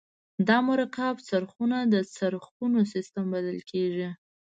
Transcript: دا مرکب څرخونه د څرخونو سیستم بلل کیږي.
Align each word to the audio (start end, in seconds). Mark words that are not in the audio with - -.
دا 0.47 0.57
مرکب 0.69 1.15
څرخونه 1.29 1.77
د 1.93 1.95
څرخونو 2.15 2.79
سیستم 2.93 3.25
بلل 3.33 3.59
کیږي. 3.71 4.09